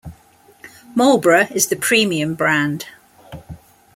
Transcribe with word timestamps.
Marlboro 0.95 1.41
is 1.53 1.67
the 1.67 1.75
premium 1.75 2.33
brand. 2.33 2.87